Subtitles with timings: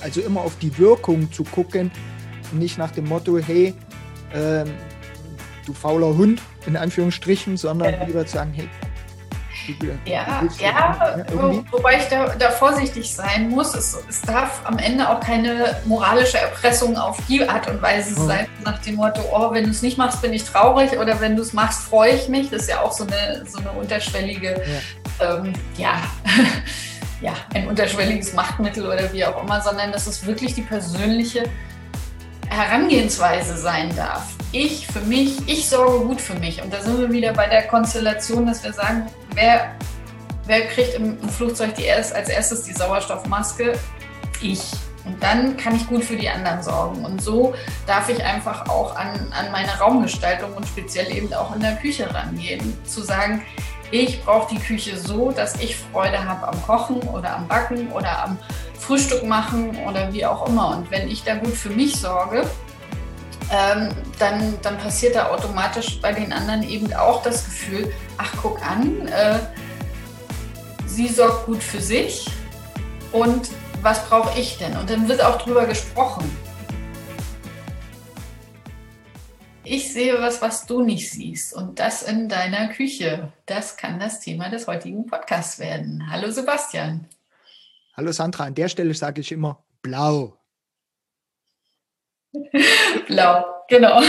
[0.00, 1.90] Also immer auf die Wirkung zu gucken,
[2.52, 3.74] nicht nach dem Motto, hey,
[4.34, 4.70] ähm,
[5.66, 8.04] du fauler Hund, in Anführungsstrichen, sondern ja.
[8.04, 8.68] lieber zu sagen, hey,
[10.04, 13.74] ja, ja, wo, wobei ich da, da, vorsichtig sein muss.
[13.74, 18.26] Es, es, darf am Ende auch keine moralische Erpressung auf die Art und Weise oh.
[18.26, 21.36] sein, nach dem Motto, oh, wenn du es nicht machst, bin ich traurig oder wenn
[21.36, 22.50] du es machst, freue ich mich.
[22.50, 24.62] Das ist ja auch so eine, so eine unterschwellige,
[25.20, 26.02] ja, ähm, ja.
[27.20, 31.44] ja, ein unterschwelliges Machtmittel oder wie auch immer, sondern dass es wirklich die persönliche
[32.48, 34.26] Herangehensweise sein darf.
[34.52, 36.62] Ich für mich, ich sorge gut für mich.
[36.62, 39.72] Und da sind wir wieder bei der Konstellation, dass wir sagen, wer,
[40.46, 43.78] wer kriegt im, im Flugzeug die erst, als erstes die Sauerstoffmaske?
[44.42, 44.62] Ich.
[45.04, 47.04] Und dann kann ich gut für die anderen sorgen.
[47.04, 47.54] Und so
[47.86, 52.12] darf ich einfach auch an, an meine Raumgestaltung und speziell eben auch in der Küche
[52.12, 52.76] rangehen.
[52.84, 53.42] Zu sagen,
[53.90, 58.24] ich brauche die Küche so, dass ich Freude habe am Kochen oder am Backen oder
[58.24, 58.38] am
[58.78, 60.76] Frühstück machen oder wie auch immer.
[60.76, 62.48] Und wenn ich da gut für mich sorge,
[63.52, 63.88] ähm,
[64.18, 69.08] dann, dann passiert da automatisch bei den anderen eben auch das Gefühl, ach guck an,
[69.08, 69.38] äh,
[70.86, 72.26] sie sorgt gut für sich
[73.12, 73.50] und
[73.82, 74.76] was brauche ich denn?
[74.76, 76.30] Und dann wird auch drüber gesprochen.
[79.72, 83.32] Ich sehe was, was du nicht siehst und das in deiner Küche.
[83.46, 86.10] Das kann das Thema des heutigen Podcasts werden.
[86.10, 87.06] Hallo Sebastian.
[87.94, 90.36] Hallo Sandra, an der Stelle sage ich immer blau.
[93.06, 94.02] Blau, genau.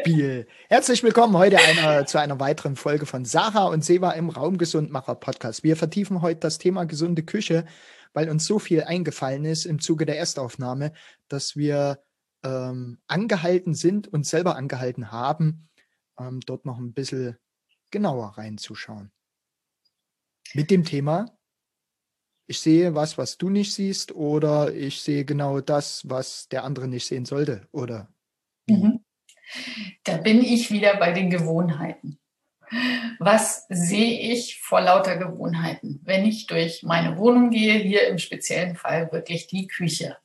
[0.00, 0.48] Spiel.
[0.68, 5.62] Herzlich willkommen heute einer, zu einer weiteren Folge von Sarah und Seva im Raumgesundmacher Podcast.
[5.62, 7.66] Wir vertiefen heute das Thema gesunde Küche,
[8.14, 10.92] weil uns so viel eingefallen ist im Zuge der Erstaufnahme,
[11.28, 12.00] dass wir
[12.44, 15.68] ähm, angehalten sind und selber angehalten haben,
[16.18, 17.38] ähm, dort noch ein bisschen
[17.90, 19.10] genauer reinzuschauen.
[20.54, 21.38] Mit dem Thema
[22.48, 26.88] ich sehe was, was du nicht siehst, oder ich sehe genau das, was der andere
[26.88, 28.08] nicht sehen sollte, oder?
[28.66, 29.04] Mhm.
[30.02, 32.18] Da bin ich wieder bei den Gewohnheiten.
[33.18, 36.00] Was sehe ich vor lauter Gewohnheiten?
[36.04, 40.16] Wenn ich durch meine Wohnung gehe, hier im speziellen Fall wirklich die Küche.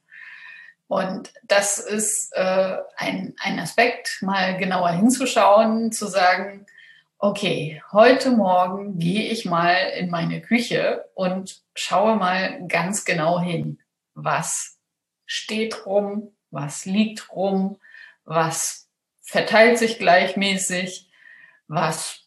[0.93, 6.67] Und das ist äh, ein, ein Aspekt, mal genauer hinzuschauen, zu sagen,
[7.17, 13.79] okay, heute Morgen gehe ich mal in meine Küche und schaue mal ganz genau hin,
[14.13, 14.77] was
[15.25, 17.79] steht rum, was liegt rum,
[18.23, 18.87] was
[19.19, 21.09] verteilt sich gleichmäßig,
[21.67, 22.19] was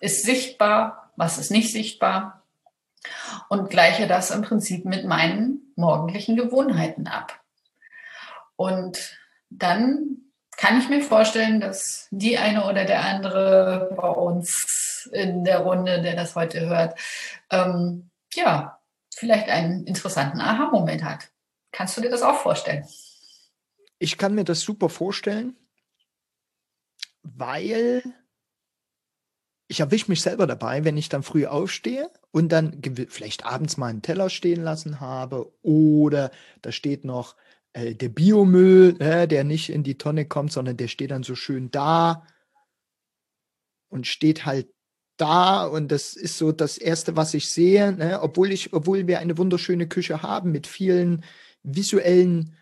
[0.00, 2.42] ist sichtbar, was ist nicht sichtbar
[3.48, 7.43] und gleiche das im Prinzip mit meinen morgendlichen Gewohnheiten ab.
[8.56, 9.18] Und
[9.50, 10.24] dann
[10.56, 16.02] kann ich mir vorstellen, dass die eine oder der andere bei uns in der Runde,
[16.02, 16.98] der das heute hört,
[17.50, 18.78] ähm, ja,
[19.14, 21.30] vielleicht einen interessanten Aha-Moment hat.
[21.72, 22.86] Kannst du dir das auch vorstellen?
[23.98, 25.56] Ich kann mir das super vorstellen,
[27.22, 28.02] weil
[29.66, 33.88] ich erwische mich selber dabei, wenn ich dann früh aufstehe und dann vielleicht abends mal
[33.88, 36.30] einen Teller stehen lassen habe oder
[36.62, 37.34] da steht noch
[37.74, 41.34] äh, der Biomüll, äh, der nicht in die Tonne kommt, sondern der steht dann so
[41.34, 42.26] schön da
[43.88, 44.68] und steht halt
[45.16, 48.20] da und das ist so das erste, was ich sehe, ne?
[48.22, 51.24] obwohl ich, obwohl wir eine wunderschöne Küche haben mit vielen
[51.62, 52.56] visuellen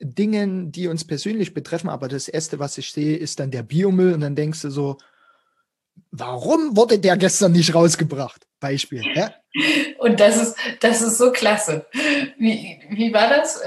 [0.00, 4.14] Dingen, die uns persönlich betreffen, aber das erste, was ich sehe, ist dann der Biomüll
[4.14, 4.98] und dann denkst du so,
[6.10, 8.46] warum wurde der gestern nicht rausgebracht?
[8.60, 9.02] Beispiel.
[9.14, 9.32] Ja?
[9.98, 11.86] Und das ist, das ist so klasse.
[12.38, 13.60] Wie, wie war das?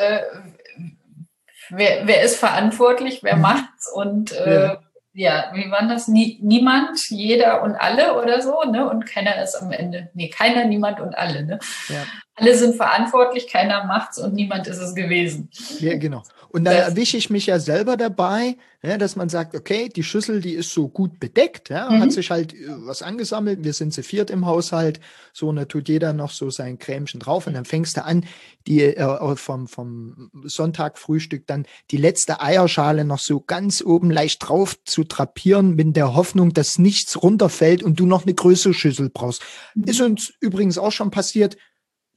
[1.72, 3.42] Wer, wer ist verantwortlich, wer mhm.
[3.42, 4.82] macht's und äh, ja.
[5.14, 5.52] ja.
[5.54, 6.08] wie war das?
[6.08, 8.90] Nie, niemand, jeder und alle oder so, ne?
[8.90, 10.10] Und keiner ist am Ende.
[10.14, 11.60] Nee, keiner, niemand und alle, ne?
[11.88, 12.04] Ja.
[12.42, 15.50] Alle sind verantwortlich, keiner macht's und niemand ist es gewesen.
[15.80, 16.24] Ja, genau.
[16.50, 20.42] Und dann erwische ich mich ja selber dabei, ja, dass man sagt, okay, die Schüssel,
[20.42, 22.02] die ist so gut bedeckt, ja, mhm.
[22.02, 25.00] hat sich halt äh, was angesammelt, wir sind zu viert im Haushalt,
[25.34, 28.26] so, und da tut jeder noch so sein Cremchen drauf und dann fängst du an,
[28.68, 34.76] die äh, vom, vom Sonntagfrühstück dann die letzte Eierschale noch so ganz oben leicht drauf
[34.84, 39.42] zu trapieren, mit der Hoffnung, dass nichts runterfällt und du noch eine größere Schüssel brauchst.
[39.76, 39.84] Mhm.
[39.86, 41.56] Ist uns übrigens auch schon passiert,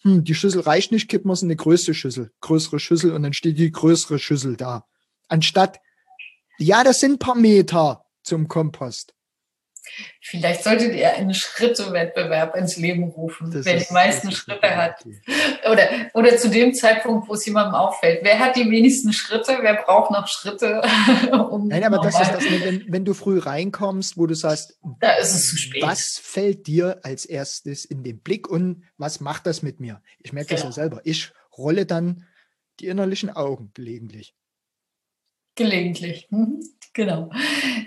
[0.04, 3.22] hm, die Schüssel reicht nicht, kippen wir es in eine größere Schüssel, größere Schüssel und
[3.22, 4.86] dann steht die größere Schüssel da.
[5.28, 5.80] Anstatt,
[6.58, 9.14] ja, das sind paar Meter zum Kompost.
[10.20, 15.04] Vielleicht solltet ihr einen Schrittewettbewerb ins Leben rufen, das wer ist, die meisten Schritte hat.
[15.70, 18.20] Oder, oder zu dem Zeitpunkt, wo es jemandem auffällt.
[18.22, 19.58] Wer hat die wenigsten Schritte?
[19.60, 20.82] Wer braucht noch Schritte?
[21.34, 25.12] Um Nein, aber das ist das, wenn, wenn du früh reinkommst, wo du sagst, da
[25.12, 25.82] ist es zu spät.
[25.82, 30.02] was fällt dir als erstes in den Blick und was macht das mit mir?
[30.18, 31.00] Ich merke das ja selber.
[31.04, 32.26] Ich rolle dann
[32.80, 34.34] die innerlichen Augen gelegentlich.
[35.56, 36.60] Gelegentlich, mhm.
[36.92, 37.30] genau.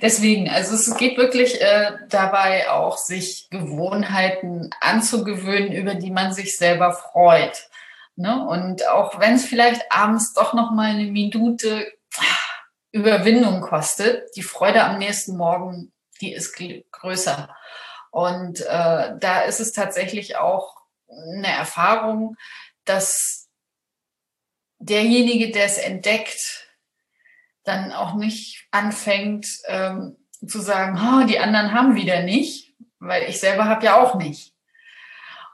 [0.02, 6.58] Deswegen, also es geht wirklich äh, dabei auch, sich Gewohnheiten anzugewöhnen, über die man sich
[6.58, 7.70] selber freut.
[8.16, 8.48] Ne?
[8.48, 11.92] Und auch wenn es vielleicht abends doch noch mal eine Minute
[12.92, 15.92] Überwindung kostet, die Freude am nächsten Morgen,
[16.22, 16.58] die ist
[16.92, 17.56] größer.
[18.12, 20.78] Und äh, da ist es tatsächlich auch
[21.10, 22.38] eine Erfahrung,
[22.86, 23.50] dass
[24.80, 26.67] derjenige, der es entdeckt,
[27.68, 33.40] dann auch nicht anfängt ähm, zu sagen, oh, die anderen haben wieder nicht, weil ich
[33.40, 34.54] selber habe ja auch nicht.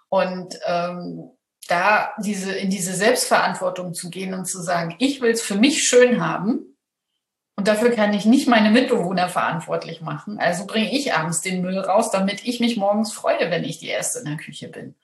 [0.10, 1.32] Und ähm,
[1.68, 5.84] da diese in diese Selbstverantwortung zu gehen und zu sagen, ich will es für mich
[5.84, 6.74] schön haben
[7.56, 10.40] und dafür kann ich nicht meine Mitbewohner verantwortlich machen.
[10.40, 13.88] Also bringe ich abends den Müll raus, damit ich mich morgens freue, wenn ich die
[13.88, 14.96] erste in der Küche bin.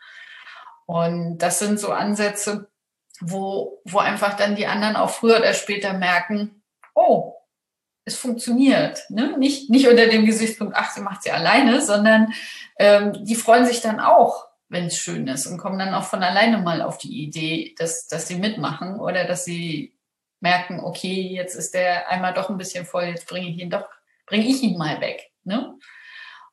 [0.85, 2.67] Und das sind so Ansätze,
[3.21, 6.58] wo, wo einfach dann die anderen auch früher oder später merken,
[6.99, 7.35] oh,
[8.05, 9.03] es funktioniert.
[9.09, 9.37] Ne?
[9.37, 12.33] Nicht, nicht unter dem Gesichtspunkt, ach, sie macht sie alleine, sondern
[12.77, 16.21] ähm, die freuen sich dann auch, wenn es schön ist und kommen dann auch von
[16.21, 19.95] alleine mal auf die Idee, dass, dass sie mitmachen oder dass sie
[20.41, 23.87] merken, okay, jetzt ist der einmal doch ein bisschen voll, jetzt bringe ich ihn doch,
[24.25, 25.31] bringe ich ihn mal weg.
[25.43, 25.73] Ne?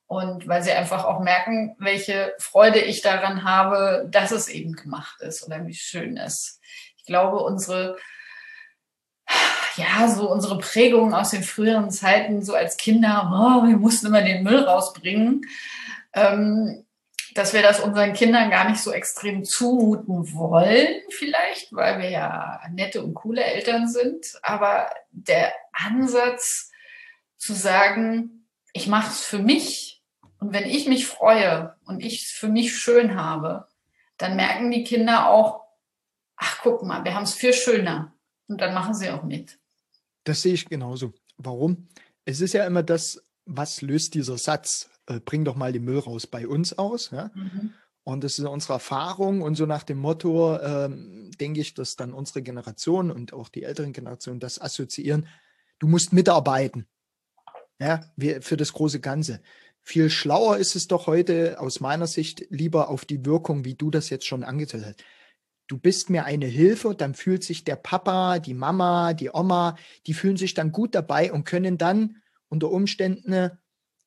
[0.06, 5.20] Und weil sie einfach auch merken, welche Freude ich daran habe, dass es eben gemacht
[5.20, 6.60] ist oder wie schön es.
[6.96, 7.96] Ich glaube, unsere
[9.76, 14.22] ja, so unsere Prägungen aus den früheren Zeiten, so als Kinder, oh, wir mussten immer
[14.22, 15.46] den Müll rausbringen,
[16.12, 16.84] ähm,
[17.34, 22.60] dass wir das unseren Kindern gar nicht so extrem zumuten wollen, vielleicht, weil wir ja
[22.72, 24.38] nette und coole Eltern sind.
[24.42, 26.70] Aber der Ansatz
[27.36, 30.02] zu sagen, ich mache es für mich
[30.38, 33.66] und wenn ich mich freue und ich es für mich schön habe,
[34.16, 35.64] dann merken die Kinder auch,
[36.36, 38.12] ach guck mal, wir haben es viel schöner.
[38.48, 39.58] Und dann machen sie auch mit.
[40.26, 41.14] Das sehe ich genauso.
[41.38, 41.88] Warum?
[42.24, 44.90] Es ist ja immer das, was löst dieser Satz?
[45.06, 47.12] Äh, bring doch mal den Müll raus bei uns aus.
[47.12, 47.30] Ja?
[47.34, 47.72] Mhm.
[48.02, 52.12] Und das ist unsere Erfahrung und so nach dem Motto, ähm, denke ich, dass dann
[52.12, 55.28] unsere Generation und auch die älteren Generationen das assoziieren.
[55.78, 56.86] Du musst mitarbeiten.
[57.78, 58.00] Ja,
[58.40, 59.40] für das große Ganze.
[59.82, 63.90] Viel schlauer ist es doch heute aus meiner Sicht lieber auf die Wirkung, wie du
[63.90, 65.04] das jetzt schon angezählt hast
[65.66, 69.76] du bist mir eine Hilfe, dann fühlt sich der Papa, die Mama, die Oma,
[70.06, 72.16] die fühlen sich dann gut dabei und können dann
[72.48, 73.50] unter Umständen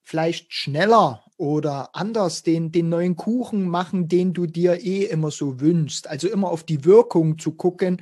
[0.03, 5.59] vielleicht schneller oder anders den, den neuen Kuchen machen, den du dir eh immer so
[5.59, 6.07] wünschst.
[6.07, 8.01] Also immer auf die Wirkung zu gucken,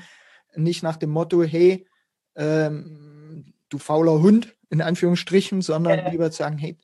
[0.56, 1.88] nicht nach dem Motto, hey,
[2.36, 6.10] ähm, du fauler Hund, in Anführungsstrichen, sondern ja.
[6.10, 6.78] lieber zu sagen, hey,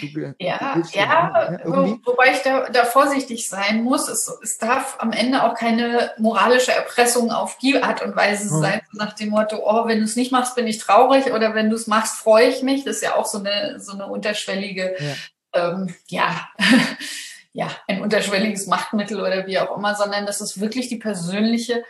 [0.00, 4.08] Du, ja, du ja, wo, wobei ich da, da, vorsichtig sein muss.
[4.08, 8.60] Es, es, darf am Ende auch keine moralische Erpressung auf die Art und Weise hm.
[8.60, 11.70] sein, nach dem Motto, oh, wenn du es nicht machst, bin ich traurig oder wenn
[11.70, 12.84] du es machst, freue ich mich.
[12.84, 16.48] Das ist ja auch so eine, so eine unterschwellige, ja, ähm, ja,
[17.52, 21.84] ja, ein unterschwelliges Machtmittel oder wie auch immer, sondern das ist wirklich die persönliche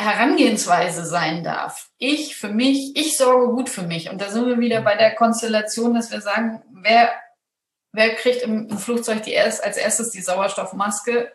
[0.00, 1.90] Herangehensweise sein darf.
[1.98, 4.10] Ich für mich, ich sorge gut für mich.
[4.10, 7.12] Und da sind wir wieder bei der Konstellation, dass wir sagen, wer,
[7.92, 11.32] wer kriegt im, Flugzeug die erst, als erstes die Sauerstoffmaske?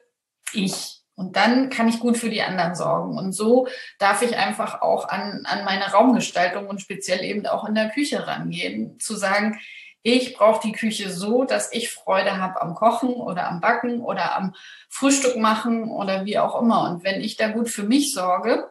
[0.54, 1.02] Ich.
[1.16, 3.18] Und dann kann ich gut für die anderen sorgen.
[3.18, 3.68] Und so
[4.00, 8.28] darf ich einfach auch an, an meine Raumgestaltung und speziell eben auch in der Küche
[8.28, 9.60] rangehen, zu sagen,
[10.08, 14.36] ich brauche die Küche so, dass ich Freude habe am Kochen oder am Backen oder
[14.36, 14.54] am
[14.88, 16.84] Frühstück machen oder wie auch immer.
[16.84, 18.70] Und wenn ich da gut für mich sorge,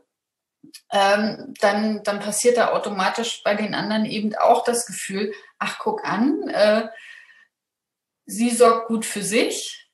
[0.91, 6.05] ähm, dann, dann passiert da automatisch bei den anderen eben auch das Gefühl, ach, guck
[6.05, 6.89] an, äh,
[8.27, 9.91] sie sorgt gut für sich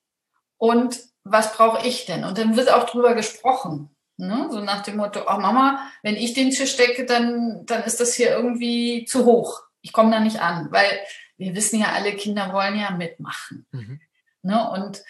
[0.57, 2.25] und was brauche ich denn?
[2.25, 3.95] Und dann wird auch drüber gesprochen.
[4.17, 4.49] Ne?
[4.51, 8.15] So nach dem Motto, oh Mama, wenn ich den Tisch decke, dann, dann ist das
[8.15, 9.63] hier irgendwie zu hoch.
[9.81, 11.01] Ich komme da nicht an, weil
[11.39, 13.67] wir wissen ja alle, Kinder wollen ja mitmachen.
[13.73, 14.01] Mhm.
[14.43, 14.71] Ne?
[14.71, 15.03] Und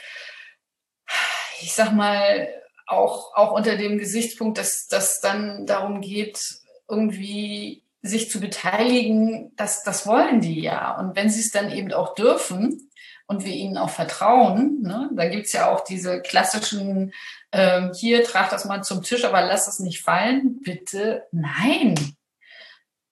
[1.60, 2.48] ich sag mal,
[2.90, 9.82] auch, auch unter dem Gesichtspunkt, dass das dann darum geht, irgendwie sich zu beteiligen, das,
[9.82, 10.98] das wollen die ja.
[10.98, 12.90] Und wenn sie es dann eben auch dürfen
[13.26, 17.12] und wir ihnen auch vertrauen, ne, da gibt's ja auch diese klassischen,
[17.52, 20.60] ähm, hier, trag das mal zum Tisch, aber lass es nicht fallen.
[20.62, 21.94] Bitte, nein,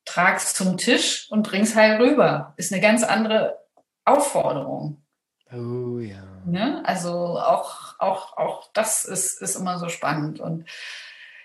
[0.04, 2.54] trag's zum Tisch und bring's heil rüber.
[2.56, 3.58] Ist eine ganz andere
[4.04, 5.02] Aufforderung.
[5.52, 6.22] Oh ja.
[6.44, 6.82] Ne?
[6.84, 10.40] Also auch, auch, auch das ist, ist immer so spannend.
[10.40, 10.68] Und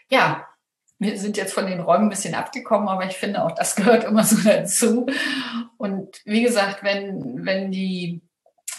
[0.10, 0.48] ja,
[1.00, 4.04] wir sind jetzt von den Räumen ein bisschen abgekommen, aber ich finde auch, das gehört
[4.04, 5.06] immer so dazu.
[5.78, 8.22] Und wie gesagt, wenn, wenn die,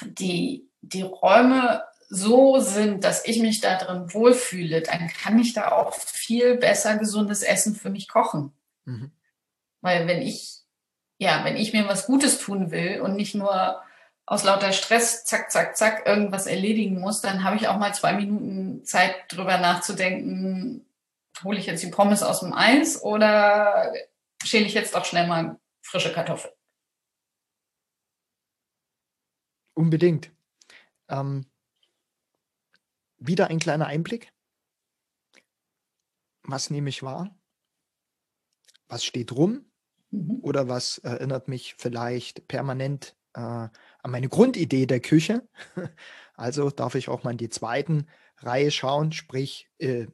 [0.02, 5.72] die, die Räume so sind, dass ich mich da drin wohlfühle, dann kann ich da
[5.72, 8.52] auch viel besser gesundes Essen für mich kochen.
[8.84, 9.10] Mhm.
[9.80, 10.60] Weil wenn ich,
[11.18, 13.82] ja, wenn ich mir was Gutes tun will und nicht nur
[14.26, 18.14] aus lauter Stress, zack, zack, zack, irgendwas erledigen muss, dann habe ich auch mal zwei
[18.14, 20.86] Minuten Zeit drüber nachzudenken,
[21.42, 23.92] hole ich jetzt die Pommes aus dem Eis oder
[24.42, 26.54] schäle ich jetzt doch schnell mal frische Kartoffeln?
[29.74, 30.30] Unbedingt.
[31.08, 31.46] Ähm,
[33.18, 34.32] wieder ein kleiner Einblick.
[36.44, 37.36] Was nehme ich wahr?
[38.86, 39.70] Was steht rum?
[40.10, 40.38] Mhm.
[40.42, 43.68] Oder was erinnert mich vielleicht permanent äh,
[44.04, 45.48] an meine Grundidee der Küche?
[46.36, 48.08] Also darf ich auch mal in die zweiten
[48.38, 50.08] Reihe schauen, sprich, äh,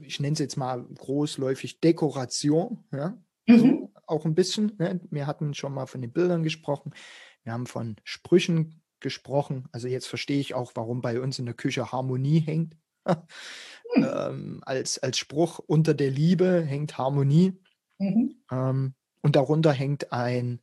[0.00, 2.84] ich nenne es jetzt mal großläufig Dekoration.
[2.90, 3.18] Ja?
[3.46, 3.58] Mhm.
[3.58, 4.72] So, auch ein bisschen.
[4.78, 4.98] Ne?
[5.10, 6.94] Wir hatten schon mal von den Bildern gesprochen.
[7.42, 9.68] Wir haben von Sprüchen gesprochen.
[9.70, 12.74] Also jetzt verstehe ich auch, warum bei uns in der Küche Harmonie hängt.
[13.06, 13.16] hm.
[13.94, 17.60] ähm, als, als Spruch unter der Liebe hängt Harmonie.
[17.98, 18.42] Mhm.
[18.50, 20.60] Ähm, und darunter hängt ein,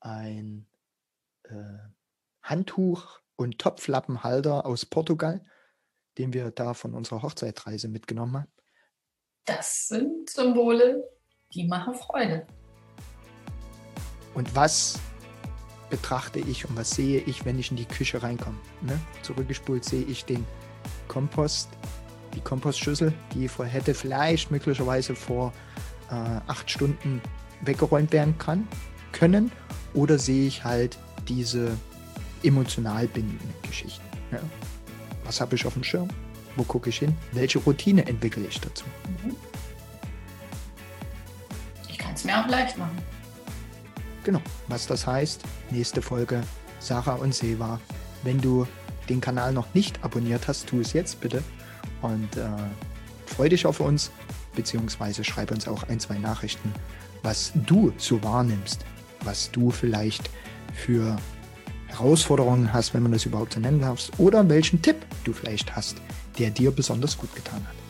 [0.00, 0.66] ein
[1.44, 1.93] äh,
[2.44, 5.44] Handtuch und Topflappenhalter aus Portugal,
[6.18, 8.52] den wir da von unserer Hochzeitreise mitgenommen haben.
[9.46, 11.02] Das sind Symbole,
[11.52, 12.46] die machen Freude.
[14.34, 15.00] Und was
[15.90, 18.58] betrachte ich und was sehe ich, wenn ich in die Küche reinkomme?
[18.82, 18.98] Ne?
[19.22, 20.46] Zurückgespult sehe ich den
[21.08, 21.70] Kompost,
[22.34, 25.52] die Kompostschüssel, die vor, hätte vielleicht möglicherweise vor
[26.10, 26.14] äh,
[26.46, 27.22] acht Stunden
[27.62, 28.68] weggeräumt werden kann,
[29.12, 29.50] können.
[29.94, 30.98] Oder sehe ich halt
[31.28, 31.78] diese
[32.44, 34.04] emotional bindenden Geschichten.
[34.30, 34.40] Ja?
[35.24, 36.08] Was habe ich auf dem Schirm?
[36.56, 37.16] Wo gucke ich hin?
[37.32, 38.84] Welche Routine entwickle ich dazu?
[39.22, 39.34] Mhm.
[41.88, 42.96] Ich kann es mir auch leicht machen.
[44.22, 46.42] Genau, was das heißt, nächste Folge
[46.78, 47.80] Sarah und Seva.
[48.22, 48.66] Wenn du
[49.08, 51.42] den Kanal noch nicht abonniert hast, tu es jetzt bitte
[52.00, 52.48] und äh,
[53.26, 54.10] freu dich auf uns,
[54.54, 56.72] beziehungsweise schreib uns auch ein, zwei Nachrichten,
[57.22, 58.84] was du so wahrnimmst,
[59.24, 60.30] was du vielleicht
[60.74, 61.16] für
[61.98, 65.96] Herausforderungen hast, wenn man das überhaupt so nennen darf, oder welchen Tipp du vielleicht hast,
[66.38, 67.83] der dir besonders gut getan hat.